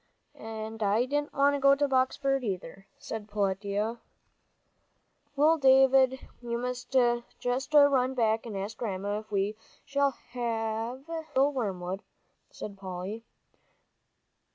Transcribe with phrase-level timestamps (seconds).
[0.33, 3.97] "And I didn't want to go to Boxford, either," said Peletiah.
[5.35, 6.97] "Well, David, you must
[7.39, 9.55] just run back and ask Grandma if we
[9.95, 10.01] may
[10.31, 12.01] have a little wormwood,"
[12.49, 13.23] said Polly.